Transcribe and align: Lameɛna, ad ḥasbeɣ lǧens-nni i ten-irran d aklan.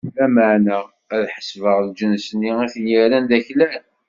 Lameɛna, 0.15 0.77
ad 1.13 1.23
ḥasbeɣ 1.33 1.77
lǧens-nni 1.87 2.51
i 2.65 2.67
ten-irran 2.73 3.25
d 3.29 3.31
aklan. 3.37 3.83